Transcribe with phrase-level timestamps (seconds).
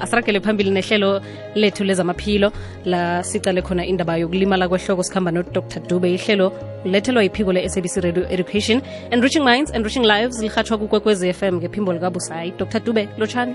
[0.00, 1.20] asiragele phambili nehlelo
[1.54, 2.52] lethu lezamaphilo.
[2.84, 5.62] La sicale khona indaba yokulimala kwehloko sikhamba nodr.
[5.88, 6.08] Dube.
[6.14, 6.52] Ihlelo
[6.84, 8.82] lethelwa iphiko le-sabc radio education.
[9.12, 12.80] And enriching minds and enriching lives lihatshwa f fm ngephimbo likabusayi dr.
[12.80, 13.54] Dube lotshani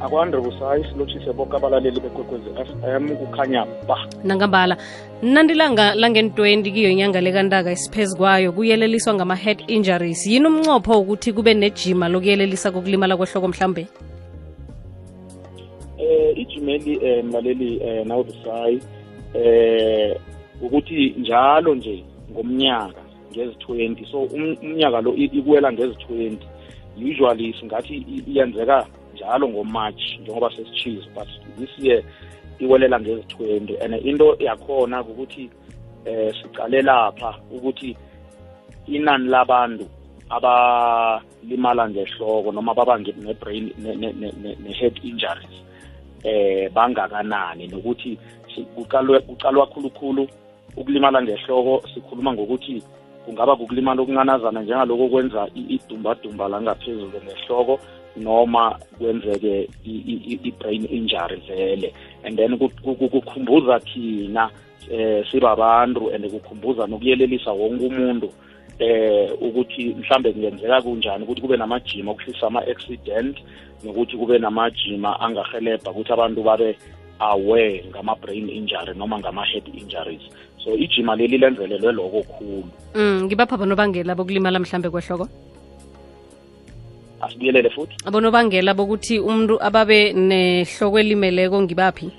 [0.00, 3.96] akwande busayi silotshise boke abalaleli bekwekwezi fm kukhanya ba.
[4.24, 4.76] Nangambala
[5.22, 10.26] nandilanga langen-20 kiyo inyanga lekantaka isiphezu kwayo kuyeleliswa ngama-head injuries.
[10.26, 13.86] Yini umncopho ukuthi kube nejima lokuyelelisa kokulimala kwehloko mhlambe
[16.02, 18.80] eh ijimeli eh mlaleli eh nawe busayi
[19.34, 20.16] eh
[20.62, 23.02] ukuthi njalo nje ngomnyaka
[23.32, 26.36] ngezi-20 so um- umnyaka lo ikuwela ngezi-20
[27.10, 31.28] usually singathi iyenzeka njalo ngomarch njengoba sesichize but
[31.58, 32.02] this year
[32.58, 35.50] iwelela ngezi-20 and into yakhona ukuthi
[36.04, 37.96] eh sicale lapha ukuthi
[38.86, 39.86] inani labantu
[40.30, 43.72] abalimala ngehloko noma baba ne-brain
[44.64, 45.62] ne-head injuries
[46.24, 48.18] eh bangakanani nokuthi
[48.74, 50.28] kuqalwe kuqalwa khulukhulu
[50.76, 51.82] ukulimala ngehloko.
[51.94, 52.82] Sikhuluma ngokuthi
[53.24, 57.78] kungaba kukulimala okunqanazana njengaloko kwenza idumbadumba la ngaphezulu ngehloko
[58.16, 61.92] noma kwenzeke i-brain injury vele.
[62.24, 64.50] And then ku- ku- ku- kukhumbuza thina
[64.90, 68.28] eh sibabantu and kukhumbuza nokuyelelisa wonke umuntu.
[68.78, 73.36] Eh ukuthi mhlambe kungenzeka kunjani ukuthi kube namajima okuhlisa ama-accident
[73.84, 76.76] nokuthi kube namajima angahelebha ukuthi abantu babe
[77.18, 80.22] aware ngama-brain injury noma ngama-head injuries.
[80.64, 82.70] So ijima leli lenzelelwe loko khulu.
[82.94, 85.28] Mm ngibapha bonobangela bokulimala mhlambe kwehloko?
[87.20, 87.96] Asibuyelele futhi.
[88.04, 92.10] Abonobangela bokuthi umuntu ababe nehloko elimeleko ngibaphi?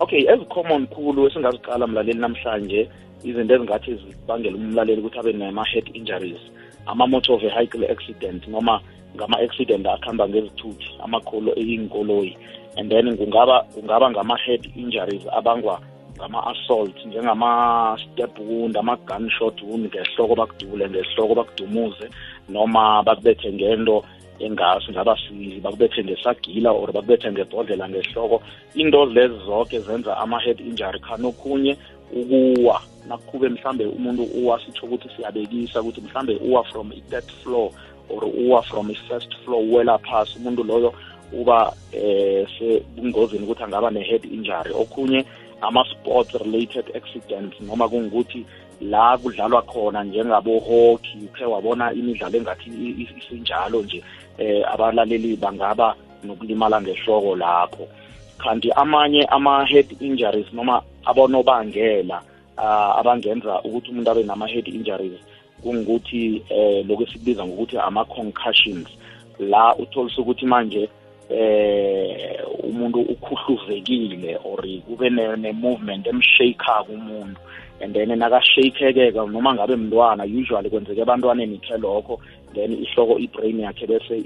[0.00, 2.88] Okay ezicommon khulu esingaziqala mlaleli namhlanje
[3.24, 6.42] izinto ezingathi zibangela umlaleli ukuthi abe nama-head injuries
[6.86, 8.80] ama-motor vehicle accident noma
[9.16, 12.36] ngama-accident akuhamba ngezithuthi amakholo iy'nkoloyi
[12.76, 15.80] and then kungaba kungaba ngama-head injuries abangwa
[16.18, 22.06] ngama-assault njengama-step wound ama-gunshot wound ngehloko bakudule ngehloko bakudumuze
[22.48, 24.04] noma bakubethe ngento
[24.38, 28.42] engasi ngaba sizi bakubethe ngesagila or bakubethe ngebhodlela ngehloko.
[28.74, 31.76] Into lezi zonke zenza ama-head injury khanokhunye
[32.20, 37.70] ukuwa nakube mhlambe umuntu uwa sitsho ukuthi siyabekisa ukuthi mhlambe uwa from i-third floor
[38.10, 40.94] or uwa from i-first floor uwela phasi umuntu loyo
[41.32, 44.72] uba eh sebungozini ukuthi angaba ne-head injury.
[44.74, 45.24] Okhunye
[45.60, 48.46] ama-sports related accidents noma kungukuthi
[48.80, 54.04] la kudlalwa khona njengabo-hockey ukhe wabona imidlalo engathi i- i- isinjalo nje
[54.38, 55.94] eh abalaleli bangaba
[56.24, 57.88] nokulimala ngehloko lapho.
[58.38, 62.22] Kanti amanye ama-head injuries noma abonobangela
[62.56, 65.18] abangenza ukuthi umuntu abe nama-head injuries
[65.62, 68.88] kungukuthi eh lokho esikubiza ngokuthi ama-concussions.
[69.38, 70.88] La utholisa ukuthi manje
[71.30, 77.40] eh umuntu ukhuhluzekile or kube ne- ne-movement emshakako umuntu.
[77.80, 82.20] And then nakashakekeka noma ngabe mntwana usually kwenzeka ebantwaneni khe lokho
[82.54, 84.18] then ihloko i-brain yakhe bese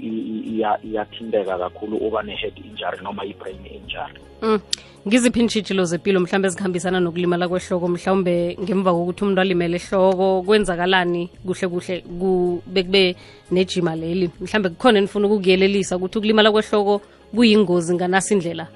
[0.83, 4.19] iyathinteka kakhulu uba ne-head injury noma i-brain injury.
[4.41, 4.59] Mm.
[5.07, 7.87] Ngiziphi iintshijilo zempilo mhlawumbe ezikhambisana nokulimala kwehloko?
[7.87, 13.15] Mhlawumbe ngemva kokuthi umuntu alimele ehloko kwenzakalani kuhle kuhle kube kube
[13.51, 14.29] nejima leli?
[14.41, 17.01] Mhlawumbe kukhona nifuna ukukuyelelisa ukuthi ukulimala kwehloko
[17.35, 18.67] kuyingozi nganasi indlela?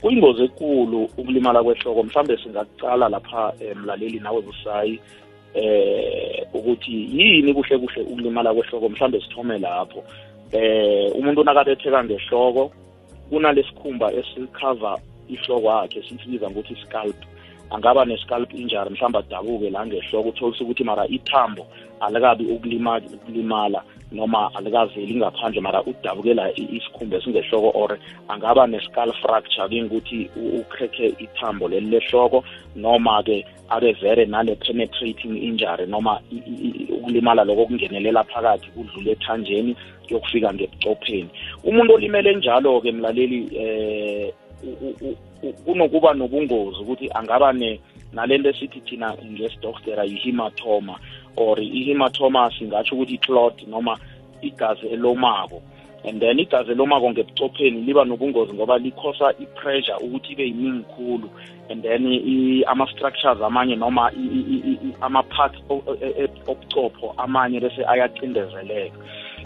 [0.00, 2.02] Kuyingozi enkulu ukulimala kwehloko.
[2.02, 5.00] Mhlambe singaqala lapha eh, mlaleli nawe busayi
[5.54, 8.88] eh ukuthi yini kuhle kuhle ukulimala kwehloko?
[8.88, 10.04] Mhlambe sithome lapho.
[10.52, 12.72] Eh umuntu nakabetheka ngehloko
[13.32, 17.16] kunalesikhumba esikhava ihloko yakhe siyibiza ngokuthi scalp
[17.70, 21.66] angaba ne-scalp injury mhlawumbe adabuke la ngehloko utholisa ukuthi mara ithambo
[22.00, 23.82] alikabi ukulimala
[24.12, 27.98] noma alikaveli ngaphandle mara udabukela isikhumba esingehloko or
[28.28, 32.44] angaba ne-skull fracture kuyingukuthi ukhekhe ithambo leli lehloko
[32.76, 39.76] noma-ke abe vele nale-penetrating injury noma i- i- i- ukulimala lokho kungenelela phakathi kudlule ethanjeni
[40.06, 41.30] kuyokufika ngebucopheni.
[41.64, 44.32] Umuntu olimele njalo-ke mlaleli eh
[44.64, 47.80] u- u- u- u- kunokuba nobungozi ukuthi angaba ne
[48.12, 50.98] nalento esithi thina ngesidoktera yi-hematoma
[51.36, 53.98] or i-hematoma singatsho ukuthi i-clot noma
[54.42, 55.62] igazi elomako.
[56.04, 61.28] And then igazi elomako ngebucopheni liba nobungozi ngoba likhosa i-pressure ukuthi ibe yiningi khulu.
[61.70, 62.04] And then
[62.66, 64.10] ama-structures amanye noma
[65.00, 68.96] ama-parts o- e- e- obuchopho amanye bese ayacindezeleka.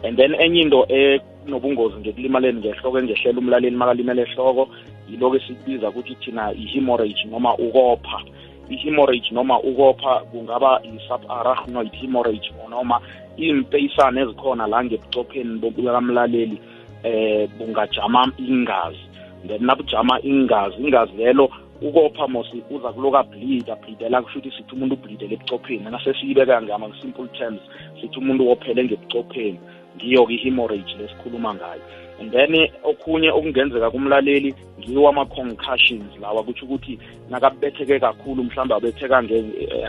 [0.03, 4.69] And then enye into enobungozi ngekulimaleni ngehloko engehlela umlaleli makalimele ehloko
[5.11, 8.23] yiloko esikubiza ukuthi thina i-hemorrhage noma ukopha.
[8.71, 13.01] I-hemorrhage noma ukopha kungaba i-subarachnoid hemorrhage noma
[13.39, 16.59] iimpeyisana ezikhona la ngebucopheni bokamlaleli
[17.03, 19.05] eh bungajama ingazi.
[19.47, 21.51] Then nabujama ingazi ingazi lelo
[21.81, 25.91] ukopha mosi uza kuloka bleed ableedela kusho ukuthi sithi umuntu ubleedele ebucopheni.
[25.91, 27.61] Nasesiyibeka ngama-simple terms
[28.01, 29.61] sithi umuntu wophele ngebucopheni.
[29.97, 31.83] Ngiyo-ke i-hemorrhage lesikhuluma ngayo.
[32.21, 36.99] And then okhunye okungenzeka kumlaleli ngiwo ama-concussions lawa kutho ukuthi
[37.31, 39.19] nakabetheke kakhulu mhlawumbe abetheka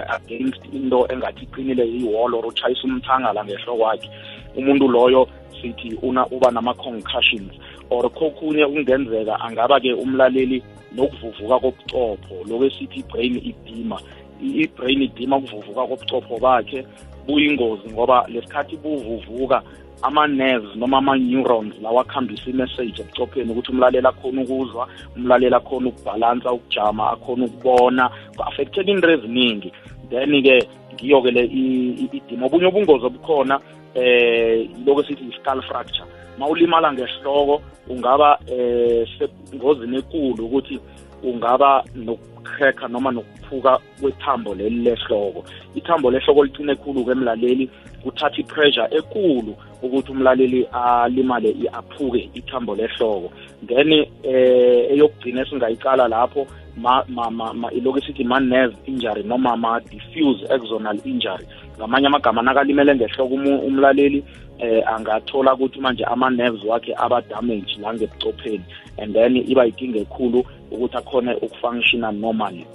[0.09, 4.09] against into engathi iqinile i-wall or utshayisa umthangala ngehlo kwakhe
[4.55, 5.27] umuntu loyo
[5.61, 7.51] sithi una uba nama-concussions.
[7.89, 10.63] Or kokhunye okungenzeka angaba-ke umlaleli
[10.95, 13.99] nokuvuvuka kobuchopho lokwesithi i-brain idima
[14.41, 16.85] i-brain idima kuvuvuka kobuchopho bakhe
[17.27, 19.63] buyingozi ngoba lesikhathi buvuvuka
[20.01, 27.11] ama-nerves noma ama-neurons lawa akhambisa imessage ebuchopheni ukuthi umlaleli akhona ukuzwa umlaleli akhona ukubhalansa ukujama
[27.11, 29.71] akhona ukubona ku-affecteka into eziningi.
[30.09, 33.59] Then-ke ngiyo-ke le idima obunye ubungozi obukhona
[33.95, 36.07] eh yiloko sithi i-skull fracture.
[36.37, 40.79] Mawulimala ngehloko ungaba eh sengozini enkulu ukuthi
[41.23, 45.43] ungaba nokukhekha noma nokuphuka kwethambo leli lehloko
[45.75, 47.69] ithambo lehloko licine khulu-ke emlaleli
[48.03, 53.31] kuthatha i-pressure ekulu ukuthi umlaleli alimale aphuke ithambo lehloko
[53.67, 56.47] then eh eyokugcina esingayicala lapho
[56.77, 61.45] ma ma ma iloko sithi ma-nerve injury noma ma-diffuse axonal injury.
[61.77, 63.33] Ngamanye amagama nakalimele ngehloko
[63.67, 64.23] umlaleli
[64.59, 68.63] eh angathola ukuthi manje ama-nerves wakhe aba-damage la ngebucopheni
[68.97, 72.65] and then iba yinkinga ekhulu ukuthi akhone ukufunctiona normally.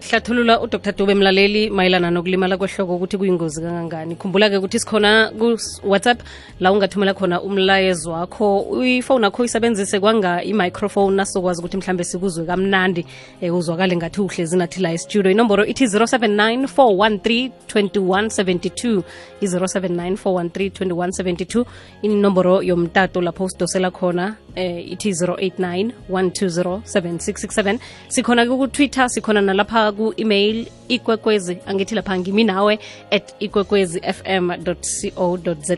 [0.00, 0.92] Hlathulula udr.
[0.96, 4.16] Dube mlaleli mayelana nokulimala kwehloko ukuthi kuyingozi kangangani.
[4.16, 6.18] Khumbula-ke ukuthi sikhona ku-whatsapp
[6.60, 8.82] la ungathumela khona umlayezo wakho.
[8.84, 13.06] Ifowuni yakho isebenzise kwanga i-microphone nasizokwazi ukuthi mhlambe sikuzwe kamnandi.
[13.42, 15.30] Um uzwakale ngathi uhlezi nathi la estudio.
[15.30, 19.02] Inomboro ithi 079 413 2172
[19.40, 21.64] i-079 413 2172
[22.02, 30.66] inomboro yomtato lapho usidosela khona eh ithi 089 120 7667 sikhona ku-twitter sikhona nalapha ku-email
[30.88, 32.78] ikwekwezi angithi lapha ngimi nawe
[33.10, 35.76] at ikwekwezi fm co za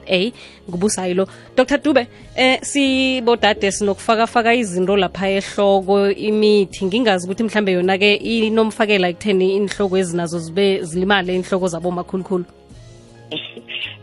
[0.69, 6.87] ngubusayilo dr dube eh sibodade sinokufakafaka izinto lapha ehloko imithi.
[6.87, 12.45] Ngingazi ukuthi mhlambe yona-ke inomfakela ekutheni inhloko ezinazo zibe zilimale inhloko zabo makhulukhulu.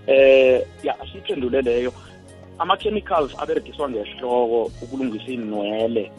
[0.07, 1.93] Eh ya siyiphendule leyo
[2.59, 6.11] ama-chemicals aberegiswa ngehloko ukulungisa inwele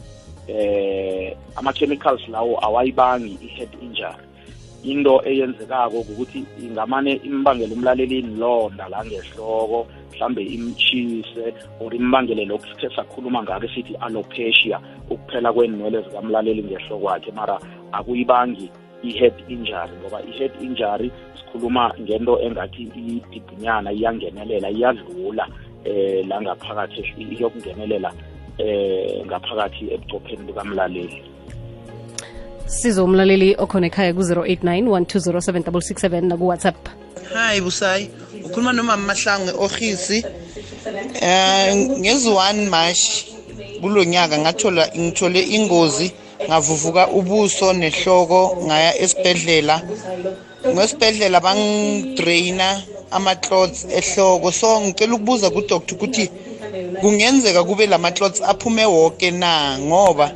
[0.49, 4.25] eh ama-chemicals lawo awayibangi i-head injury.
[4.83, 12.97] Into eyenzekako ukuthi ingamane imbangele umlaleli inilonda la ngehloko mhlambe imchise or imbangele lokhu sithe
[12.97, 17.61] sakhuluma ngake sithi alopecia ukuphela kwenwele zikamlaleli ngehloko kwakhe mara
[17.93, 18.71] akuyibangi
[19.03, 25.49] i-head injury ngoba i-head injury sikhuluma ngento engathi idibhinyana iyangenelela iyadlula.
[25.85, 28.13] Eh la ngaphakathi iyokungenelela
[28.59, 31.23] eh ngaphakathi ebuchopheni bukamlaleli.
[32.67, 36.79] Sizo umlaleli okhona ekhaya ku-089 1207667 naku-whatsapp.
[37.35, 38.11] Hayi busayi
[38.45, 40.25] ukhuluma nomama mahlangwe ohisi
[41.21, 43.27] eh ngezi-1 march
[43.81, 46.13] kulo nyaka ngathola ngithole ingozi
[46.49, 49.83] ngavuvuka ubuso nehloko ngaya esibhedlela.
[50.75, 52.69] Ngesibhedlela bangidraina
[53.11, 54.53] ama-clots ehloko.
[54.53, 56.31] So ngicela ukubuza kudoctor ukuthi
[57.01, 59.79] kungenzeka kube lama-clots aphume wonke na?
[59.79, 60.33] Ngoba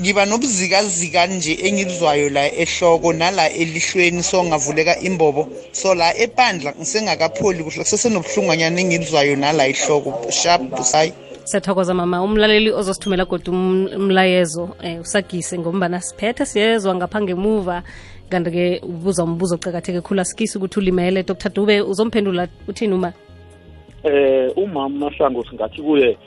[0.00, 4.22] ngiba nobuzikazika nje engilizwayo la ehloko nala elihlweni.
[4.22, 5.48] So ngavuleka imbobo.
[5.72, 7.82] So la epandla ngisengakapholi kuhle.
[7.84, 11.12] Kusesenobuhlunganyana engilizwayo nala ihloko sharp busayi
[11.46, 13.54] siyathokoza mama umlaleli ozosithumela kodwa
[13.96, 17.82] umlayezo eh, usagise ngombana siphethe siyezwa ngapha ngemuva
[18.28, 21.22] kanti-ke ubuza umbuzo ocakatheke khulu asikisi ukuthi ulimele.
[21.22, 23.12] Dr dube uzomphendula uthini uma?
[24.02, 26.18] Eh umama mahlango singathi kuye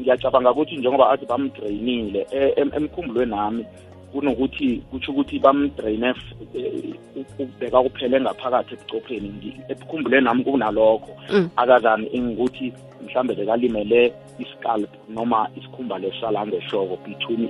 [0.00, 2.26] ngiyacabanga ukuthi njengoba athi bamdrainile
[2.56, 3.64] emkhumbulweni nami
[4.12, 6.14] kunokuthi kutsho ukuthi bamdraine
[7.16, 9.54] ukubheka kuphele ngaphakathi ebucopheni.
[9.68, 11.10] Ebukhumbule nami kunalokho.
[11.56, 12.72] Akazami engikuthi
[13.04, 17.48] mhlambe bekalimele iscalp noma isikhumba lesala ngehloko between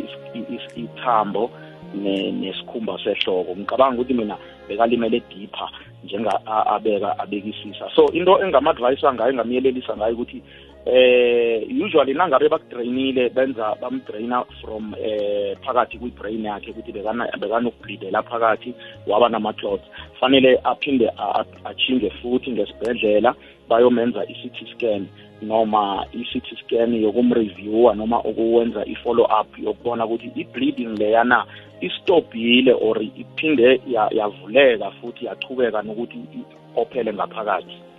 [0.76, 1.50] ithambo
[1.94, 3.56] nesikhumba sehloko.
[3.56, 4.36] Ngicabanga ukuthi mina
[4.68, 5.68] bekalimele deeper
[6.04, 7.90] njenga abeka abekisisa.
[7.94, 10.42] So into engama-advise ngayo engamyelelisa ngayo ukuthi
[10.86, 18.74] eh usually nangabe bakudrainile benza bamdraina from eh phakathi kwi-brain yakhe ukuthi bekanokubleedela phakathi
[19.06, 19.84] waba nama-clots.
[20.20, 21.10] Fanele aphinde
[21.64, 23.34] achinge futhi ngesibhedlela
[23.68, 25.06] bayomenza i-CT scan
[25.42, 31.46] noma i-CT scan yokumreviewa noma ukuwenza i-follow up yokubona ukuthi i-bleeding leyana
[31.80, 36.44] istopile or iphinde yavuleka futhi yachubeka nokuthi
[36.76, 37.93] ophele ngaphakathi.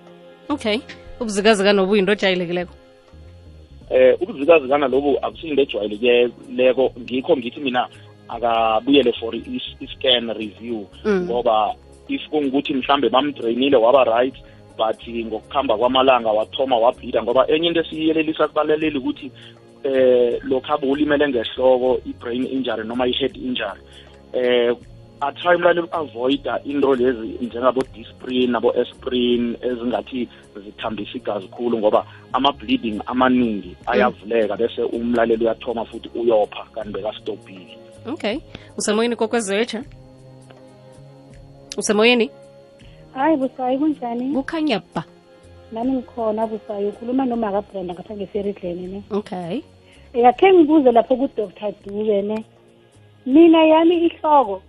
[0.49, 0.79] Okay.
[1.19, 2.73] Ubuzikazika nobuyinto ojayelekileko?
[3.89, 6.93] Eh ukuzikazikana lobu akusinto ejwayelekileko.
[6.99, 7.87] Ngikho ngithi mina
[8.29, 11.25] akabuyele for i-scan review Mm.
[11.25, 11.75] ngoba
[12.07, 14.35] if kungukuthi mhlambe bamdrainile waba right
[14.77, 19.31] but ngokuhamba kwamalanga wathoma wabhida ngoba enye into esiyelelisa kubaleleli ukuthi
[19.83, 23.81] eh lokhu abe ulimele ngehloko i-brain injury noma i-head injury.
[24.33, 24.75] Eh
[25.21, 30.29] atry umntwana avoida into lezi njengabo-disprin nabo-esprin ezingathi
[30.63, 38.39] zithambisa igazi khulu ngoba ama-bleeding amaningi ayavuleka bese umlaleli uyathoma futhi uyopha kanti bekastopile okay.
[38.77, 39.83] Usemoyeni kokwezetsha
[41.77, 42.29] usemoyeni?
[43.13, 44.33] Hayi busayi kunjani?
[44.33, 45.03] Kukhanya ba.
[45.71, 46.87] Nami ngikhona busayi.
[46.87, 49.03] Ukhuluma noma brenda ngapha ngeferidlene ne?
[49.11, 49.61] Okay.
[50.13, 52.45] Yakhe ngibuze lapho ku-dr dube ne?
[53.25, 54.61] Mina yami ihloko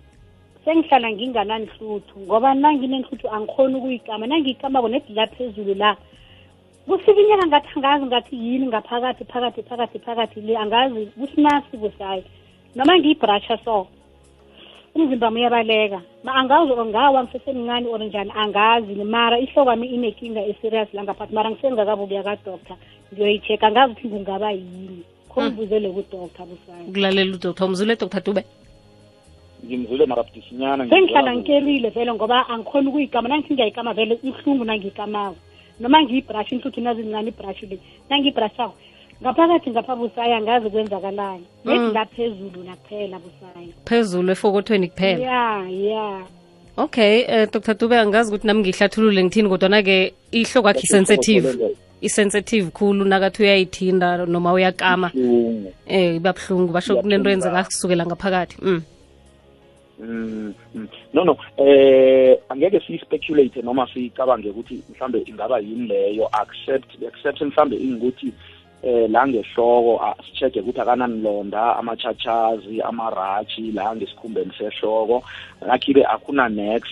[0.67, 5.95] sengihlala ngingananhluthu ngoba nanginenhluthu angikhoni ukuyikama nangiyikamako nedi la phezulu la
[6.87, 12.23] kufika inyanga ngathi angazi ngathi yini ngaphakathi phakathi phakathi phakathi le angazi kusinasi busayi
[12.75, 13.87] noma ngiyibrasha so
[14.95, 16.01] umzimba uyabaleka.
[16.23, 18.93] Ma angazi or ngawa ngisesemncane or njani angazi.
[19.03, 22.77] Mara ihloko wami inenkinga eserious la ngaphathi mara ngisengakabukuya kadoctor
[23.13, 25.03] ngiyoyi-check-a angazi ukuthi kungaba yini.
[25.29, 28.43] Kho ngibuzele kudoctor busayi ukulalela udr umzule dr dube
[29.67, 35.35] ngimzule marabudisinyana sengihlala ngikelile vele ngoba angikhona ukuyikama nangithi ngiyayikama vele ihlungu nangiyikamako
[35.79, 37.79] noma ngiyibrush inhluthu nazincane ibrush le.
[38.09, 38.73] Nangiyibrashako
[39.21, 41.45] ngaphakathi ngapha busaya angazi kwenzakalani.
[41.65, 45.19] Nedi la phezulu nakuphela busayi phezulu efokothweni kuphela.
[45.19, 46.23] Ya ya.
[46.77, 47.73] Okay uh, dr.
[47.73, 51.75] Dube angazi ukuthi nami ngihlathulule ngithini kodwana-ke ihloko i-sensitive.
[52.01, 52.71] i-sensitive.
[52.71, 55.11] Khulu nakathi uyayithinda noma uyakama.
[55.15, 58.57] Um eh iba buhlungu basho kunento yenzeka kusukela ngaphakathi.
[58.61, 58.81] Mm.
[59.99, 60.87] Mm, mm.
[61.13, 61.37] no no.
[61.57, 66.29] Eh angeke siyi-speculate noma sicabange ukuthi mhlambe ingaba yini leyo.
[66.31, 68.33] Accept accept mhlambe ingukuthi
[68.83, 75.23] eh la ngehloko si-check-e ukuthi akananilonda ama-chachazi ama-raji la ngesikhumbeni sehloko.
[75.65, 76.83] Ngakhibe akuna nex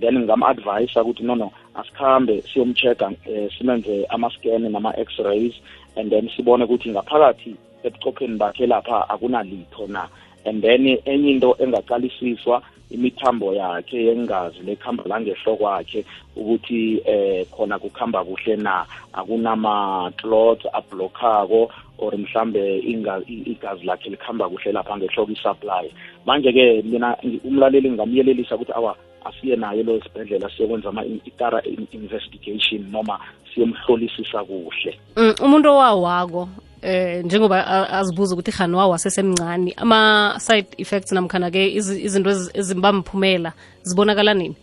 [0.00, 5.54] then ngingam-advisa ukuthi no no asikhambe siyomcheck-a eh, simenze ama-scan nama-x-rays
[5.96, 10.08] and then sibone ukuthi ngaphakathi ebuchopheni bakhe lapha akunalitho na?
[10.44, 16.04] And then enye into engaqalisiswa imithambo yakhe yengazi lekuhamba la ngehloko kwakhe
[16.36, 18.86] ukuthi eh khona kukhamba kuhle na?
[19.12, 25.92] Akunama-clots ablockako or mhlambe inga- i- igazi lakhe likhamba kuhle lapha ngehloko i-supply?
[26.26, 31.62] Manje-ke mina ngi- umlaleli ngingamyelelisa ukuthi awa asiye nayo lo sibhedlela siyokwenza ama-itara
[31.92, 33.20] investigation noma
[33.54, 34.98] siyomhlolisisa kuhle.
[35.16, 36.48] Mm, umuntu owawako
[36.82, 44.56] eh njengoba azibuza ukuthi hani wawo asesemncane ama-side effects namkhana-ke izinto ezi- ezimbamphumela zibonakala nini?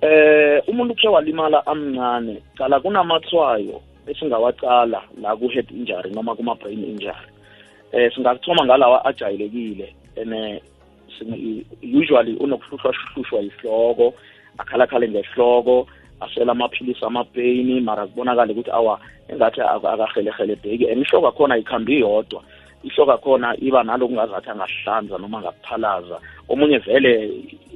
[0.00, 7.26] Eh umuntu ukhe walimala amncane cala kunamathwayo esingawacala la ku-head injury noma kuma-brain injury.
[7.92, 10.62] Eh singathoma ngalawa ajayelekile ene
[11.82, 14.14] usually unokuhluhlwahluhlwa yihloko
[14.58, 15.86] akhalakhale ngehloko
[16.20, 20.58] asela amaphilisi amapeyini mara kubonakale ukuthi awa engathi ak- akahelehele
[20.92, 22.42] and ihloko akhona ayikhambi yodwa
[22.84, 26.20] ihloko akhona iba naloku ngazathi angahlanza noma ngakuphalaza.
[26.48, 27.30] Omunye vele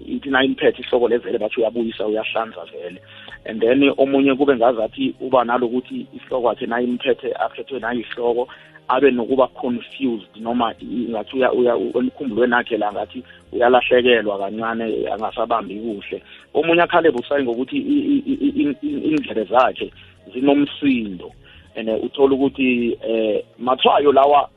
[0.06, 3.00] ithi nayimphethe ihloko le vele bathi uyabuyisa uyahlanza vele.
[3.44, 8.48] And then omunye kube ngazathi uba nalokuthi ihloko yakhe nayimphethe aphethwe nayihloko
[8.88, 13.22] abe nokuba confused noma i- ngathi uya uya emkhumbulweni akhe la ngathi
[13.52, 16.22] uyalahlekelwa kancane angasabambi kuhle.
[16.54, 19.92] Omunye akhale busayi ngokuthi i- i- i- i- i- indlebe zakhe
[20.32, 21.30] zinomsindo.
[21.74, 24.48] And uthola ukuthi eh mathwayo lawa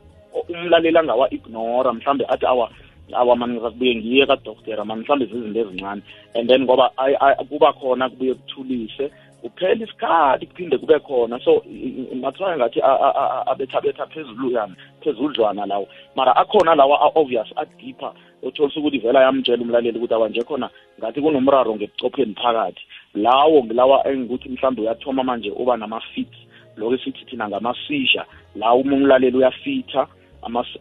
[0.49, 2.69] umlaleli angawa-ignora mhlambe athi awa
[3.13, 6.01] awa mani ngizakubuye ngiye kadokotera mani mhlambe zizinto ezincane.
[6.35, 9.11] And then ngoba ay- ay- kuba khona kubuye kuthulise
[9.49, 11.39] kuphela isikhathi kuphinde kube khona.
[11.39, 11.63] So
[12.21, 15.87] mathwayo ngathi abethabetha phezulu yani phezudlwana lawo.
[16.15, 21.75] Mara akhona lawa a-obvious adipha otholisa ukuthi vele ayamtshela umlaleli ukuthi awanje khona ngathi kunomraro
[21.75, 22.81] ngebucopheni phakathi.
[23.13, 26.33] Lawo ngilawa engikuthi mhlawumbe uyathoma manje uba nama-fit
[26.77, 28.25] lokho esithi thina ngamasisha.
[28.55, 30.07] La uma umlaleli uyafitha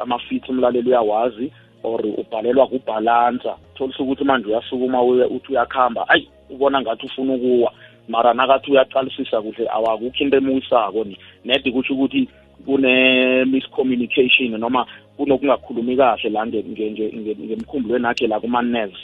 [0.01, 1.53] amafitha umlaleli uyawazi
[1.83, 3.57] or ubhalelwa kubhalansa.
[3.75, 7.73] Tholisa ukuthi manje uyasukuma uthi uyakhamba ayi ubona ngathi ufuna ukuwa.
[8.09, 11.19] Mara nakathi uyaqalisisa kuhle awakukho into emuwisako ni.
[11.45, 12.29] Nedi kusho ukuthi
[12.67, 19.01] kune-miscommunication noma kunokungakhulumi kahle la nge- nge- nge- nge- ngemkhumbulweni akhe la kuma-nerves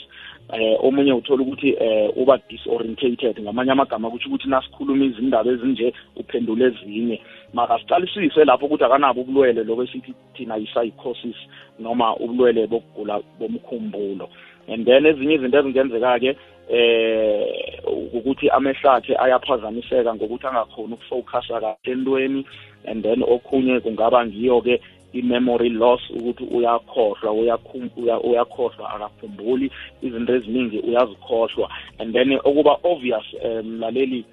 [0.53, 6.65] eh omunye uthola ukuthi eh uba disorientated ngamanye amagama kusho ukuthi nasikhuluma izindaba ezinje uphendula
[6.65, 7.21] ezinye.
[7.53, 11.35] Maka siqalisise lapho ukuthi akanabo ubulwele lokho esithi thina yi-psychosis
[11.79, 14.29] noma ubulwele bokugula bomkhumbulo.
[14.67, 16.35] And then ezinye izinto ezingenzeka-ke
[16.69, 17.81] eh
[18.13, 22.45] ukuthi amehlo akhe ayaphazamiseka ngokuthi angakhoni ukufocusa kahle entweni
[22.85, 24.81] and then okhunye kungaba ngiyo-ke
[25.13, 27.31] i-memory loss ukuthi uyakhohlwa
[28.23, 31.69] uyakhohlwa akakhumbuli izinto eziningi uyazikhohlwa.
[31.99, 33.25] And then okuba obvious
[33.63, 34.25] mlaleli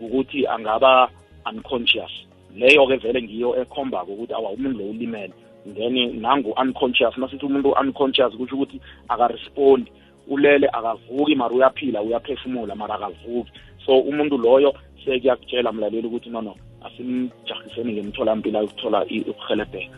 [0.00, 1.10] ukuthi angaba
[1.46, 2.10] unconscious.
[2.56, 5.32] Leyo ke vele ngiyo ekhombako ukuthi awa umuntu lo ulimele.
[5.74, 9.92] Then nangu unconscious masithi umuntu unconscious kusho ukuthi akarespondi.
[10.30, 13.52] Ulele akavuki mara uyaphila uyaphefumula mara akavuki.
[13.86, 19.96] So umuntu loyo sekuyakutshela mlaleli ukuthi no no asimjahiseni ngemtholampilo ayokuthola ukuhelebheka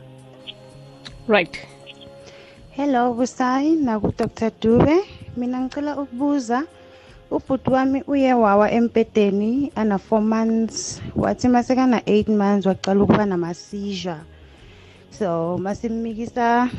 [1.29, 1.67] right.
[2.71, 4.97] Hello busayi naku-dr dube.
[5.37, 6.65] Mina ngicela ukubuza
[7.31, 11.03] ubhuti wami uye wawa empedeni ana-four months.
[11.17, 14.33] Wathi masekana-eight months waqala ukuba nama-seizure
[15.13, 16.71] so masimikisa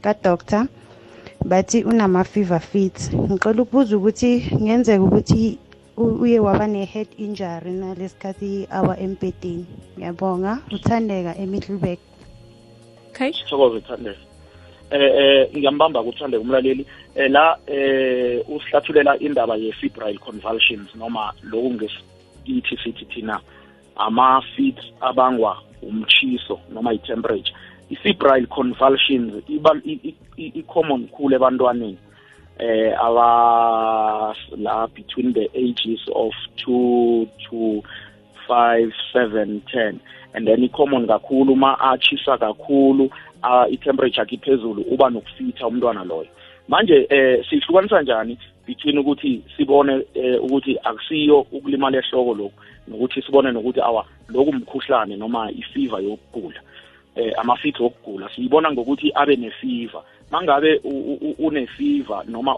[0.00, 0.66] kadoctor
[1.46, 5.58] bathi unama-fever fit ngicela ukubuza ukuthi ngenzeka ukuthi
[5.96, 9.66] uye waba ne-head injury nalesikhathi awa empedeni.
[9.96, 11.98] Ngiyabonga uthandeka emiddleburg
[13.10, 13.32] okay.
[13.32, 14.18] Sithokoze thandeka
[14.90, 16.86] eh eh ngiyambamba kuthande umlaleli.
[17.14, 23.40] Eh la eh usihlathulela indaba ye febrile convulsions noma lokhu ngesithi sithi thina
[23.96, 27.54] ama feet abangwa umchiso noma i temperature
[27.90, 29.70] i febrile convulsions iba
[30.36, 31.98] i common khulu ebantwaneni.
[32.58, 36.32] Eh aba la between the ages of
[36.66, 37.82] 2 to
[38.48, 40.00] 5 7 10
[40.34, 43.10] and then i-common kakhulu uma achisa kakhulu
[43.42, 46.28] uh, i-temperature yakhe iphezulu uba nokufitha umntwana loyo.
[46.68, 52.52] Manje eh sihlukanisa njani between ukuthi sibone eh, ukuthi akusiyo ukulimala ehloko lokhu
[52.88, 56.60] nokuthi sibone nokuthi awa lokhu umkhuhlane noma ifiva yokugula.
[57.16, 60.80] Eh amafitha okugula siyibona ngokuthi abe nefiva mangabe
[61.38, 62.56] unefiva noma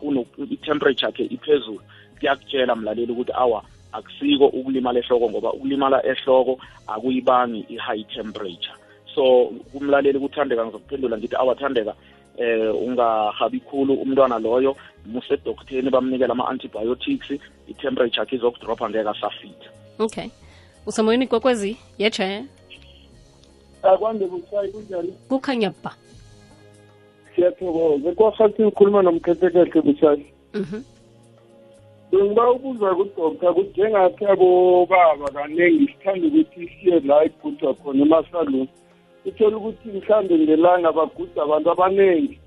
[0.50, 1.80] i-temperature yakhe iphezulu
[2.18, 3.62] kuyakutshela mlaleli ukuthi awa
[3.92, 8.74] akusiko ukulimala ehloko ngoba ukulimala ehloko akuyibangi i-high temperature.
[9.14, 11.94] So kumlaleli kuthandeka ngizokuphendula ngithi awathandeka
[12.38, 17.30] eh ungahabi khulu umntwana loyo muse edokteni bamnikela ama-antibiotics
[17.68, 20.28] i-temperature yakhe izokudropha ngeke asafitha okay.
[20.87, 22.44] Usemoyeni kokwezi yeche
[23.82, 25.12] akwande busayi kunjani?
[25.28, 25.92] Kukhanya ba.
[27.34, 28.12] Siyathokoza.
[28.12, 30.82] Kwahathi ukhuluma nomkhethekehle busayi mhm.
[32.12, 38.68] Bengiba ukuza kudoktor ukuthi njengathi abobaba kaningi sithanda ukuthi siye la igudwa khona emasaluni
[39.26, 42.38] uthola ukuthi mhlambe ngelanga baguda abantu abaningi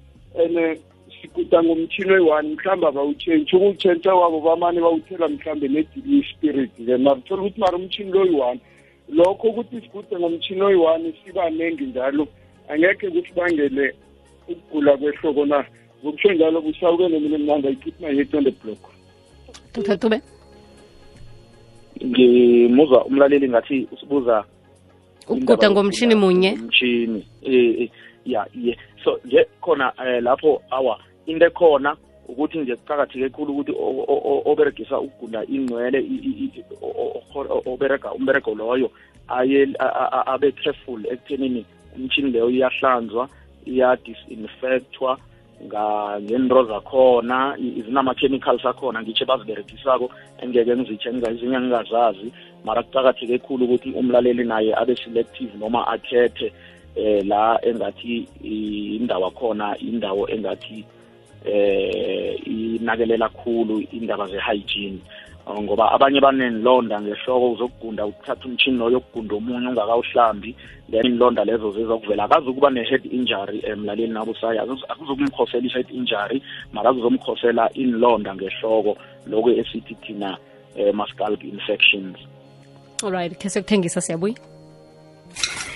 [0.42, 0.80] and
[1.22, 6.98] siguda ngomtshini oyi-one mhlawumbe abawutshentshe ukuwutshentsha wabo bamane bawuthela mhlawumbe nedili spirit-ke.
[6.98, 8.60] Mara uthola ukuthi mara umtshini lo oyi-one
[9.12, 12.28] lokho ukuthi sigude ngomtshini oyi-one sibaningi njalo
[12.70, 13.96] angekhe kusibangele
[14.48, 15.66] ukugula kwehloko na?
[16.04, 18.80] Ngokusho njalo kusawuke nemina mnanda ikhiphi head on the block.
[19.74, 20.22] Dr
[22.06, 24.44] ngimuzwa umlaleli ngathi usibuza
[25.28, 26.58] ukuguda ngomshini munye?
[26.62, 27.90] umshini eh
[28.26, 31.96] ya ye so nje khona eh, lapho awa into ekhona
[32.28, 33.74] ukuthi nje kuqakatheke kakhulu ukuthi
[34.46, 36.00] oberegisa ukugunda ingcwele
[37.66, 38.92] oberega umberego loyo
[39.28, 39.68] aye
[40.26, 43.30] abe careful ekuthenini umshini leyo iyahlanzwa
[43.66, 45.18] iya-disinfectwa
[46.22, 47.56] ngento zakhona
[47.86, 50.10] zinama-chemicals akhona ngitshe baziberegisako
[50.42, 52.32] engeke ngizitshe ezinye ngingazazi
[52.66, 56.54] mara kuqakatheke khulu ukuthi umlaleli naye abe selective noma akhethe
[56.96, 60.86] eh la engathi indawo akhona indawo engathi
[61.46, 65.00] eh inakelela khulu indaba ze-hygiene
[65.50, 70.56] ngoba abanye banenilonda ngehloko uzokugunda uthatha umtshini loyo yokugunda omunye ungakawuhlambi
[70.92, 72.24] then inilonda lezo zizokuvela.
[72.24, 76.42] Akazukuba ne-head injury emlaleli nabusayi akuzokumkhosela i-head injury
[76.74, 80.38] mara akuzomkhosela inilonda ngehloko lokhu esithi thina
[80.78, 82.18] um ma-scalp infections.
[83.04, 84.36] Alright khe sekuthengisa siyabuya.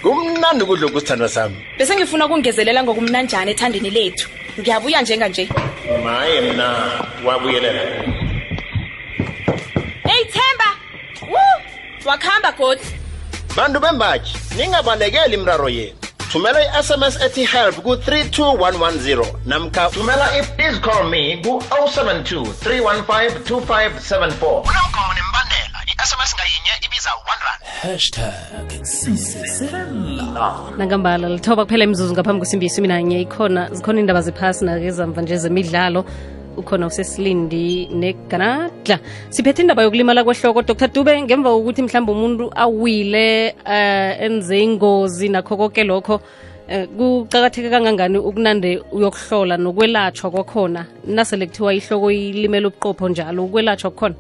[0.02, 1.56] Kumnandi ukudla okusithandwa sami.
[1.78, 4.30] Bese ngifuna ukungezelela ngokumnanjani ethandeni lethu.
[4.60, 5.50] Ngiyabuya njenganje
[6.04, 6.68] maye mna
[7.26, 7.82] wabuyelela
[10.12, 10.70] eyi themba!
[11.22, 11.40] Wu!
[12.06, 12.82] Wakuhamba godi
[13.56, 15.98] bantu bembaji ningabalekeli imraro yenu.
[16.32, 25.35] Thumela i-sms ethi help ku-32110 namkha thumela i-please call me ku-072 315 2574 unomgomo nembandela
[26.06, 27.62] i-sms ngayinye ibiza 1 rand.
[27.82, 30.48] Hashtag sisesela.
[30.78, 33.22] Nangambala lithoba kuphela imizuzu ngaphambi kwesimbi yesumi nanye.
[33.22, 36.06] Ikhona zikhona indaba zephasi nakezamva nje zemidlalo.
[36.58, 39.00] Ukhona usesilindi neganadla.
[39.30, 40.88] Siphethe indaba yokulimala kwehloko dr.
[40.88, 48.18] Dube ngemva kokuthi mhlawumbe umuntu awile uh, enze ingozi nakho konke lokho uh, kuqakatheke kangangani
[48.18, 50.86] ukunande uyokuhlola nokwelatshwa kwakhona?
[51.08, 54.16] Nasele kuthiwa ihloko ilimele ubuqopho njalo ukwelatshwa kukhona?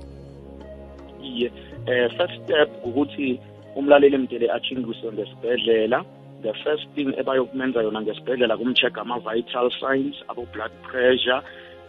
[1.23, 1.51] Iye
[1.87, 3.39] eh first step ukuthi
[3.75, 6.05] umlaleli mdele achingiswe ngesibhedlela.
[6.41, 11.41] The first thing ebayokumenza yona ngesibhedlela kumcheck ama-vital signs abo-blood pressure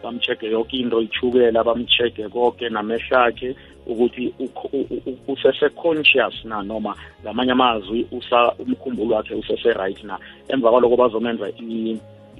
[0.03, 3.55] bamcheck-e yonke into ichukela bamcheck-e konke namehlo akhe
[3.87, 4.33] ukuthi
[5.27, 8.07] usese-conscious na noma ngamanye amazwi
[8.59, 10.19] umkhumbulo wakhe usese-right na.
[10.49, 11.51] Emva kwaloko bazomenza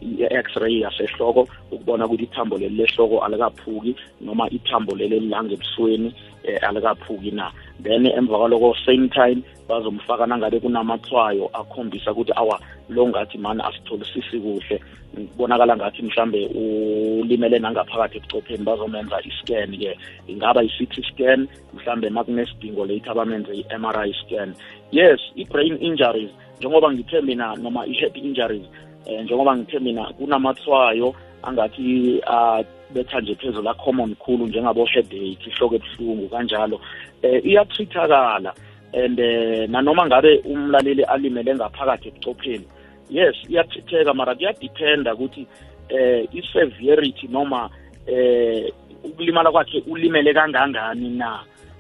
[0.01, 7.51] i-x-ray yasehloko ukubona ukuthi ithambo leli lehloko alikaphuki noma ithambo leli lilangebusweni eh, alikaphuki na.
[7.83, 14.39] Then emva kwaloko same time bazomfaka nangabe kunamathwayo akhombisa ukuthi awa lo ngathi mani asitholisisi
[14.39, 14.81] kuhle.
[15.15, 23.53] Kubonakala ngathi mhlambe ulimele nangaphakathi ebucopheni bazomenza i-scan-ke ingaba i-city scan mhlambe makunesidingo later bamenze
[23.53, 24.53] i-m r i scan.
[24.91, 28.65] Yes i-brain injuries njengoba ngithe mina noma i-head injuries
[29.09, 36.79] um njengoba ngithe mina kunamathwayo angathi abetha nje phezulu la-common khulu njengabo-headache ihloko ebuhlungu kanjalo.
[37.23, 38.53] Um iyatrithakala
[38.93, 42.67] and uh, nanoma ngabe umlaleli alimele ngaphakathi ebucopheni
[43.09, 45.47] yes iyathitheka mara kuyadiphenda ukuthi
[45.89, 47.69] eh i-severity noma
[48.07, 48.71] eh
[49.03, 51.39] ukulimala kwakhe ulimele kangangani na.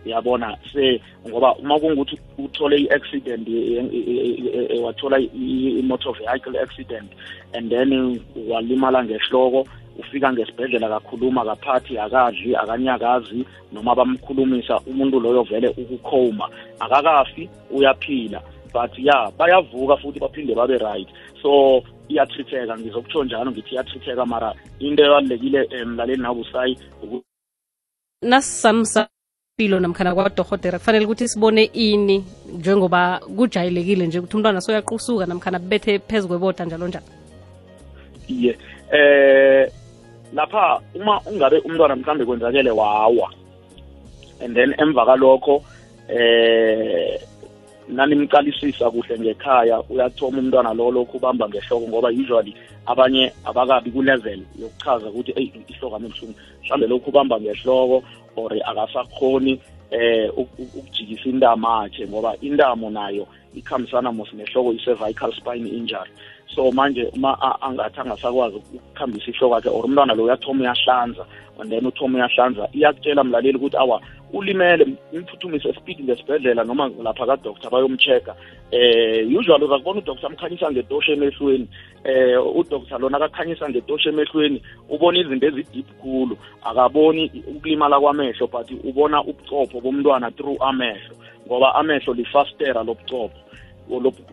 [0.09, 3.47] Yabona se ngoba uma kungukuthi uthole i-accident
[4.83, 7.11] wathola i-motor vehicle accident
[7.53, 9.67] and then walimala ngehloko
[9.99, 16.49] ufika ngesibhedlela kakhuluma kaphathi akadli akanyakazi noma bamkhulumisa umuntu loyo vele ukukhoma.
[16.79, 18.41] Akakafi uyaphila.
[18.73, 21.07] But ya bayavuka futhi baphinde babe right.
[21.41, 26.77] So iyatritheka ngizokutsho njalo ngithi iyatritheka mara into ebalulekile emlaleli nabusayi
[28.21, 29.07] nasisamsa
[29.59, 35.99] impilo namkhana kwadohotera kufanele ukuthi sibone ini njengoba kujayelekile nje ukuthi umntwana soyaqusuka namkhana bethe
[35.99, 37.05] phezu kwebota njalo njalo?
[38.27, 38.57] Ye
[38.91, 39.71] eh
[40.33, 43.33] lapha uma ungabe umntwana mhlambe kwenzakele wawa
[44.41, 45.63] and then emva kalokho
[46.07, 47.19] eh
[47.89, 55.07] nanimqalisisa kuhle ngekhaya uyathoma umntwana lo lokhu ubamba ngehloko ngoba usually abanye abakabi ku-level yokuchaza
[55.09, 56.35] ukuthi eyi ihloko amebuhlungu.
[56.63, 58.03] Mhlawumbe lokhu ubamba ngehloko
[58.35, 59.59] or akasakhoni
[59.91, 66.11] eh ukujikisa intamo akhe ngoba intamo nayo ikhambisana mos nehloko i-cervical spine injury.
[66.55, 71.25] So manje uma angathi angasakwazi ukukhambisa ihloko yakhe or umntwana lo uyathoma uyahlanza
[71.59, 74.01] and then uthoma uyahlanza iyakutshela mlaleli ukuthi awa
[74.33, 78.27] ulimele imphuthumise speed ngesibhedlela noma lapha kadoctor bayomcheck
[78.71, 81.67] eh usually uzakubona udoctor amkhanyisa ngetosho emehlweni.
[82.03, 89.23] Eh udoctor lona akakhanyisa ngetosho emehlweni ubona izinto ezideep khulu akaboni ukulimala kwamehlo but ubona
[89.23, 91.15] ubucopho bomntwana through amehlo
[91.47, 93.39] ngoba amehlo lifastera lobucopho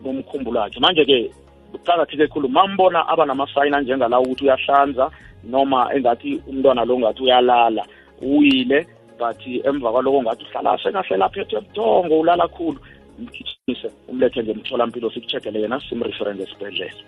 [0.03, 0.79] lomkhumbulo wakhe.
[0.79, 1.31] Manje-ke
[1.77, 2.47] kuqakatheke khulu.
[2.49, 5.11] Mambona aba abanamasayini anjengalawo ukuthi uyahlanza
[5.43, 7.83] noma engathi umntwana lo ngathi uyalala
[8.21, 8.87] uyile
[9.19, 12.79] but emva kwaloko ngathi uhlala sengahle aphethe ebuthongo ulala khulu.
[13.19, 17.03] Mgijinise umlethe ngemtholampilo sikuchekele yena simrefere esibhedlela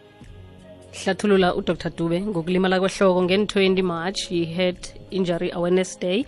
[0.97, 1.75] hlathulula udr.
[1.97, 4.77] Dube ngokulimala kwehloko nge-20 march yi-head
[5.11, 6.25] injury awareness day.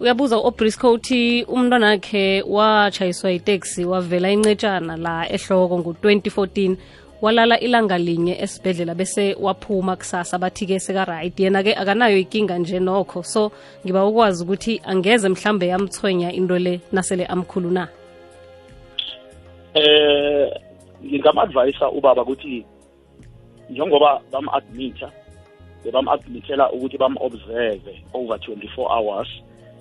[0.00, 6.76] Uyabuza u-obrisco uthi umntwana wakhe watshayiswa iteksi wavela incetshana la ehloko ngo-2014
[7.24, 11.40] walala ilanga linye esibhedlela bese waphuma kusasa bathi-ke seka-right.
[11.40, 13.22] Yena-ke akanayo ikinga nje nokho.
[13.22, 13.52] So
[13.84, 17.88] ngiba ukwazi ukuthi angeze mhlambe yamthwenya into le nasele amkhulu na?
[19.74, 20.50] Eh
[21.04, 22.64] ngingama-advayisa ubaba ukuthi
[23.70, 25.10] njengoba bam-admitha
[25.84, 29.28] bebam-admithela ukuthi bam-observe over 24 hours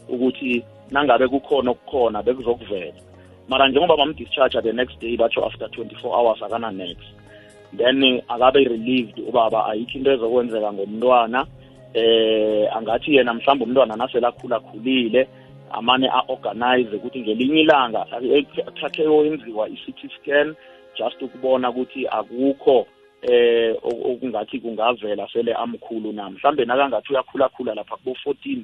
[0.10, 3.02] ukuthi nangabe kukhona okukhona bekuzokuvela.
[3.50, 7.23] Mara njengoba bamdischarge the next day batsho after 24 hours akana next
[7.78, 11.46] then akabe relieved ubaba ayikho into ezokwenzeka ngomntwana.
[11.94, 15.28] Eh angathi yena mhlawumbe umntwana nasele akhula khulile
[15.72, 18.06] amane a-organize ukuthi ngelinye ilanga
[18.66, 20.56] kuthathe yoyenziwa i-city scan
[20.98, 22.88] just ukubona ukuthi akukho
[23.24, 26.30] eh okungathi kungavela sele amkhulu na.
[26.30, 28.62] Mhlambe nakangathi uyakhulakhula lapha kubo 14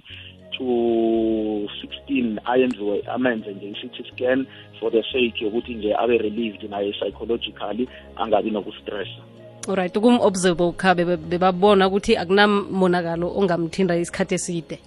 [0.57, 4.45] to 16 ayenziwe amenze nje i-city scan
[4.79, 9.21] for the sake yokuthi nje abe relieved naye psychologically angabi nokustressa
[9.69, 14.79] alright ukum-observe khabe bebabona ukuthi akunamonakalo ongamthinda isikhathi eside.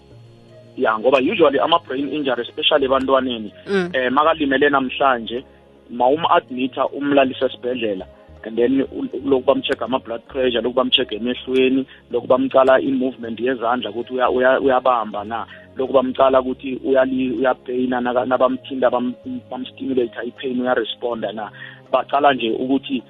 [0.77, 3.91] Ya ngoba usually ama-brain injury especially ebantwaneni Mm.
[3.93, 5.45] eh makalimele namhlanje
[5.91, 8.07] ma um-admitha umlalisa esibhedlela
[8.47, 14.13] and then u- loku bamcheck ama-blood pressure loku bamcheck emehlweni loku bamcala i-movement yezandla ukuthi
[14.15, 15.47] uya- uya- uyabamba na.
[15.77, 19.15] Loku bamcala ukuthi uyali- uyapeyina naka- nabamthinta bam-
[19.51, 21.51] bamstimulate i-pain uyaresponda na.
[21.93, 23.03] Bacala nje ukuthi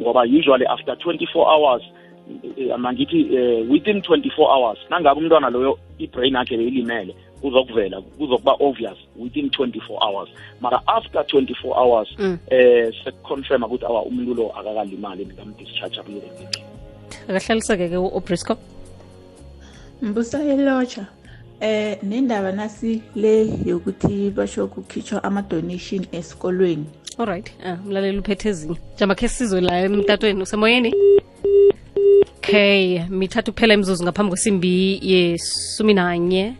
[0.00, 1.82] ngoba usually after 24 hours
[2.58, 8.98] eh, mangithi eh, within 24 hours nangabe umntwana loyo i-brain yakhe beyilimele kuzokuvela kuzokuba obvious
[9.16, 10.28] within 24 hours.
[10.60, 12.38] Mara after 24 hours Mm.
[12.50, 16.66] eh sekuconfirma ukuthi awa umuntu lo akakalimali nikamdischarge abuyele ngendlini
[17.28, 18.56] akahlaliseke-ke u-obrisco?
[20.02, 21.06] Mbusa yelotsha
[21.60, 26.84] eh nendaba nasi le yokuthi basho kukhitshwa ama-donation esikolweni.
[27.18, 28.76] Alright ah, mlaleli uphethe ezinye.
[28.98, 30.94] Jama khe sizwe la emtatweni usemoyeni?
[32.38, 36.54] Okay mithathu kuphela imzuzu ngaphambi kwesimbi yesumi nanye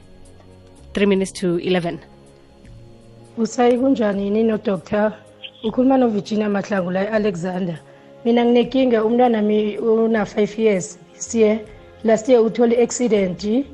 [0.96, 1.98] 3 minutes to 11
[3.38, 5.12] usayi kunjani yini nodoctor
[5.64, 7.78] ukhuluma novirginia mahlangu la e-alexander.
[8.24, 11.60] Mina nginenkinga umntwana mi una-five years siye
[12.04, 13.64] last year uthole i-accident.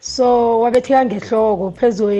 [0.00, 2.10] So wabetheka ngehloko phezu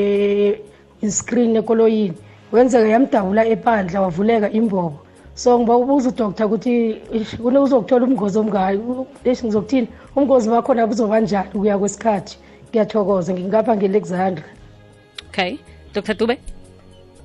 [1.03, 2.14] iscreen ekoloyini.
[2.53, 4.99] Wenzeka yamdabula epandla wavuleka imbobo.
[5.35, 9.88] So ngiba ubuza udoktor ukuthi ish, kune uzokuthola umngozi omngayo leshi ngizokuthini?
[10.16, 12.38] Umngozi wakhona buzoba njani ukuya kwesikhathi?
[12.76, 14.44] Ngiyathokoza ngingapha nge-alexandra
[15.28, 15.56] okay.
[15.94, 16.36] Dr dube?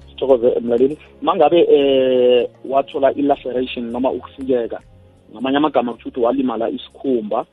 [0.10, 0.98] Sithokoze mlaleli.
[1.22, 4.80] Mangabe eh wathola i-laceration noma ukusikeka
[5.34, 7.46] ngamanye amagama ukuthi walimala isikhumba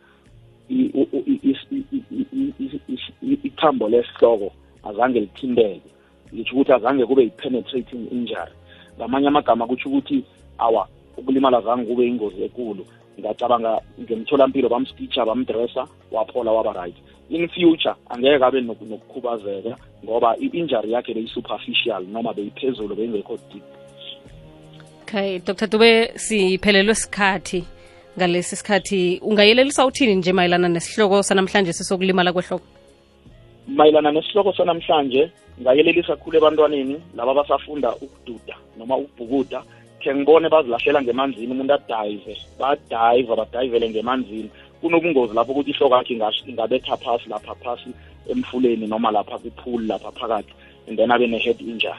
[3.45, 4.53] ithambo lesihloko
[4.85, 5.91] azange lithinteke.
[6.33, 8.53] Lisho ukuthi azange kube yi-penetrating injury.
[8.97, 10.25] Ngamanye amagama kusho ukuthi
[10.59, 12.87] awa ukulimala zange kube ingozi enkulu
[13.21, 16.97] ngacabanga ngemtholampilo bamstitcha bamdressa waphola waba right.
[17.31, 23.65] In future angeke abe nokukhubazeka ngoba i-injury yakhe beyi-superficial noma beyiphezulu beyingekho deep.
[25.03, 25.67] Okay dr.
[25.67, 27.65] Dube siphelelwe sikhathi
[28.19, 29.21] ngalesi sikhathi.
[29.23, 32.67] Ungayelelisa uthini nje mayelana nesihloko sanamhlanje sesokulimala kwehloko?
[33.69, 35.31] Mayelana nesihloko sanamhlanje
[35.63, 39.63] ngayelelisa khulu ebantwaneni laba basafunda ukududa noma ukubhukuda
[40.01, 44.51] khe ngibone bazilahlela ngemanzini umuntu adayive badayiva badayivele ngemanzini.
[44.81, 46.15] Kunobungozi lapho ukuthi ihloko yakhe
[46.47, 47.91] ingabetha phasi lapha phasi
[48.31, 50.53] emfuleni noma lapha kuphuli lapha phakathi
[50.87, 51.99] and then abe ne-head injury.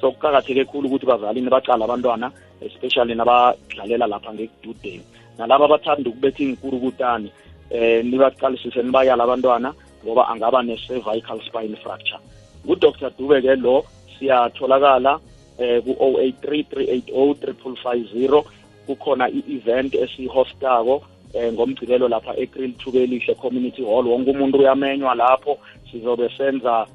[0.00, 2.30] So kuqakatheke khulu ukuthi bazalini bacala abantwana
[2.60, 5.02] especially nabadlalela lapha ngekududeni.
[5.38, 7.32] Nalaba abathanda ukubetha iy'nkurukutani
[7.70, 12.20] eh nibaqalisise nibayala abantwana ngoba angaba ne-cervical spine fracture.
[12.66, 13.84] Ngudr dube-ke lo
[14.18, 15.20] siyatholakala
[15.58, 18.44] eh ku-083 380 550
[18.86, 21.02] kukhona i-event esiyihostako
[21.34, 24.06] eh ngomgcibelo lapha ekril thubelihle community hall.
[24.06, 25.58] Wonke umuntu uyamenywa lapho.
[25.90, 26.86] Sizobe senza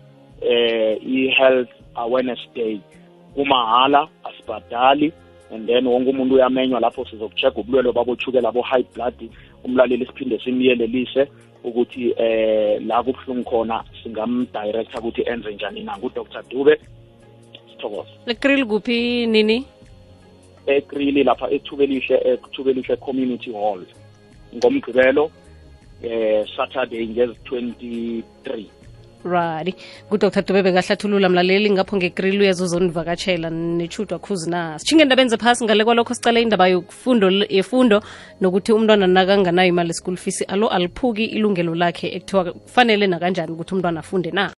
[0.41, 2.79] eh i-health awareness day.
[3.35, 5.13] Kumahala asibhadali
[5.51, 7.05] and then wonke umuntu uyamenywa lapho.
[7.05, 9.29] Sizokucheck ubulwelo babochukela bo-high blood.
[9.63, 11.27] Umlaleli siphinde simyelelise
[11.63, 16.43] ukuthi eh la kubuhlungu khona singamdirector ukuthi enze njani na ngudr.
[16.49, 16.79] Dube.
[17.83, 19.65] Sithokoze ekril kuphi nini?
[20.67, 23.85] Ekrili lapha ethubelishe ethubelishe community hall.
[24.55, 25.31] Ngomgqibelo
[26.03, 28.65] eh saturday ngezi-23
[29.23, 29.75] right.
[30.09, 34.79] Ngudr dube bekahlathulula mlaleli ngapho ngekril uyazuzonivakatshela nechudwa khuzi na.
[34.79, 38.01] Sitshinge endabeni zephasi ngale kwalokho sicale indaba yokufundo yefundo
[38.41, 43.99] nokuthi umntwana nakanganayo imali school fees alo aliphuki ilungelo lakhe ekuthiwa kufanele nakanjani ukuthi umntwana
[43.99, 44.51] afunde na